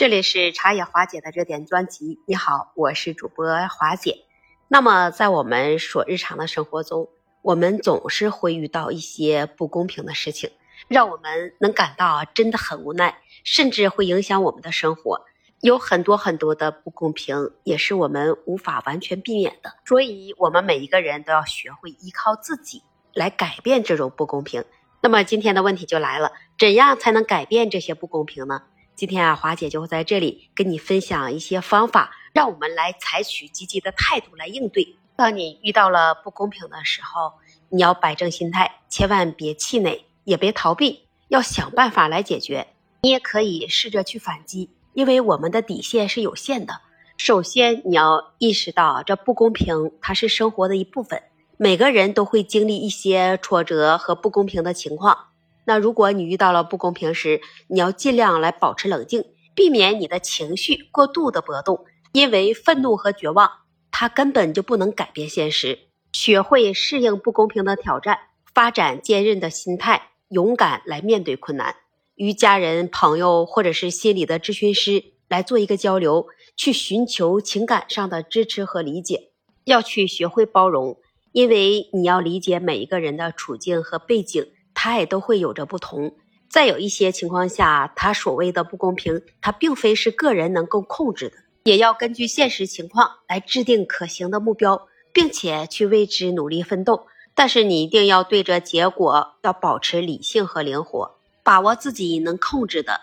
[0.00, 2.22] 这里是茶野华姐的热点专辑。
[2.26, 4.24] 你好，我是主播华姐。
[4.66, 7.10] 那么，在我们所日常的生活中，
[7.42, 10.52] 我们总是会遇到一些不公平的事情，
[10.88, 15.20] 让我们能感到真的很无奈，甚至会影响我们的生活。
[15.60, 19.74] 有很多很多的不公平，也是我们无法完全避免的。
[19.84, 22.82] 所以，我们每一个人都要学会依靠自己
[23.12, 24.64] 来改变这种不公平。
[25.02, 28.62] 那么，今天的问题就来了：怎样才能改变这些不公平呢？
[29.00, 34.94] 今天啊，华姐就会在这里跟你分享一些方法，让我们来采取积极的态度来应对。
[35.16, 37.32] 当你遇到了不公平的时候，
[37.70, 42.66] 你要摆正心态，千万别气馁，也别逃避，要想办法来解决。
[43.00, 46.82] 你也可以试着去反击，因为我们的底线是有限的。
[47.16, 51.22] 首先，你要意识到这不公平，它是生活的一部分，
[51.56, 55.28] 每个人都会经历一些挫折和不公平的情况。
[55.70, 59.24] 那如果你遇到了不公平时，你要尽量来保持冷静，
[59.54, 63.48] 避免你的情绪过度的波动，因为愤怒和绝望，
[63.92, 65.78] 它根本就不能改变现实。
[66.12, 68.18] 学会适应不公平的挑战，
[68.52, 71.76] 发展坚韧的心态，勇敢来面对困难，
[72.16, 79.30] 与家人、朋友或者是心理的咨询师来做一个交流，去寻求情感上的支持和理解。
[79.66, 80.98] 要去学会包容，
[81.30, 84.44] 因为你要理解每一个人的处境和背景。
[84.82, 86.14] 它也都会有着不同，
[86.48, 97.06] 在有一些情况下，它所谓的不公平，它并非是个人能够控制的，也要根据现实情况来制定可行的目标，并且去为之努力奋斗。
[97.34, 103.02] 但是你一定要对着结果要保持理性和灵活，把握自己能控制的，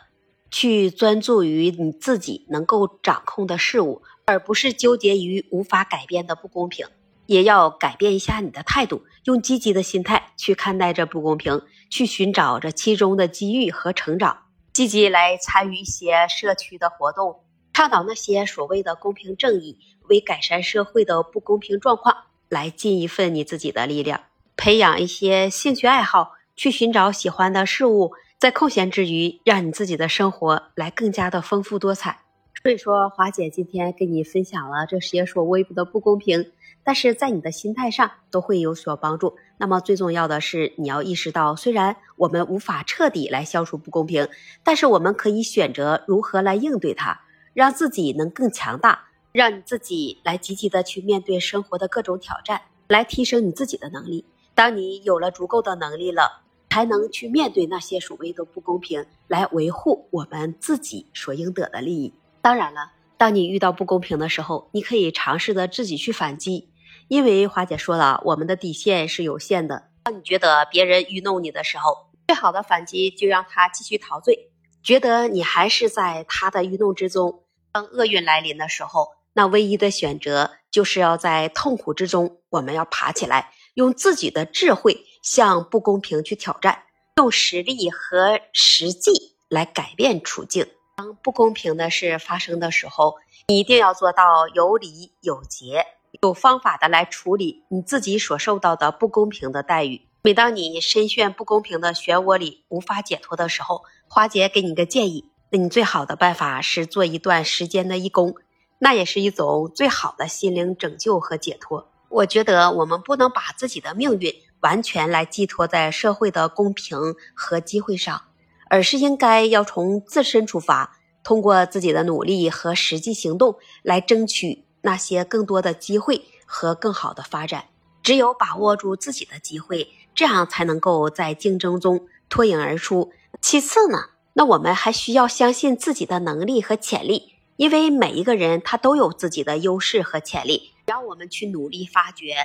[0.49, 6.87] 去专注于你自己能够掌控的事物，而不是纠结于无法改变的不公平。
[7.27, 17.41] 也要改变一下你的态度，用积极的心态去看待这不公平，去寻找这其中的机遇和成长，积极来参与一些社区的活动，
[17.73, 19.77] 倡导那些所谓的公平正义，
[20.09, 22.15] 为改善社会的不公平状况
[22.49, 24.21] 来尽一份你自己的力量，
[24.55, 32.21] 培养一些兴趣爱好，去寻找喜欢的事物，在空闲之余，让你自己的生活来更加的丰富多彩。
[32.63, 36.51] 所以说，华姐今天跟你分享了这些所谓的不公平。
[36.87, 39.35] 但是在你的心态上都会有所帮助。
[39.57, 44.29] 那么最重要的是，你要意识到，虽然我们无法彻底来消除不公平，
[44.63, 47.19] 但是我们可以选择如何来应对它，
[47.53, 54.23] 让自己能更强大，让你自己来积极的去面对生活的各种挑战，来提升你自己的能力。
[54.55, 62.13] 当你有了足够的能力了，才能去面对那些所谓的不公平，来维护我们自己所应得的利益。
[62.41, 66.69] 当然了，当你遇到不公平的时候，你可以尝试着自己去反击。
[67.07, 69.89] 因为华姐说了，我们的底线是有限的。
[70.03, 74.51] 当你觉得别人愚弄你的时候，最好的反击就让他继续陶醉，
[74.83, 77.43] 觉得你还是在他的愚弄之中。
[77.71, 86.83] 当厄运来临的时候，那唯一的选择就是要在痛苦之中，我们要爬起来，用自己的智慧向不公平去挑战，
[87.15, 89.11] 用实力和实际
[89.47, 90.67] 来改变处境。
[90.97, 93.15] 当不公平的事发生的时候，
[93.47, 95.85] 你一定要做到有理有节。
[96.21, 100.01] 有方法的来处理你自己所受到的不公平的待遇。
[100.23, 108.35] 每当你深陷不公平的漩涡里无法解脱的时候，花姐给你个建议，那你最好的办法是做一段时间的义工，
[108.79, 111.89] 那也是一种最好的心灵拯救和解脱。
[112.09, 118.23] 我觉得我们不能把自己的命运完全来寄托在社会的公平和机会上，
[118.69, 124.65] 而是应该要从自身出发，通过自己的努力和实际行动来争取。
[124.81, 127.65] 那些更多的机会和更好的发展，
[128.03, 133.11] 只有把握住自己的机会，这样才能够在竞争中脱颖而出。
[133.41, 140.71] 其次呢，那我们还需要相信自己的能力和潜力，因为每一个人他都有自己的优势和潜力。
[140.85, 142.35] 只要我们去努力发掘，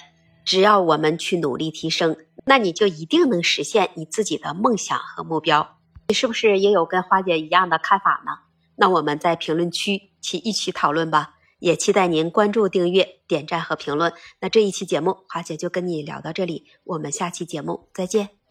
[0.44, 5.76] 只要我们去努力提升，那你就一定能实现你自己的梦想和目标。
[6.08, 8.32] 你是不是也有跟花姐一样的看法呢？
[8.76, 11.34] 那我们在评论区去一起讨论吧。
[11.62, 14.12] 也期待您关注、订阅、点赞和评论。
[14.40, 18.41] 那这一期节目，华姐就跟你聊到这里，我们下期节目再见。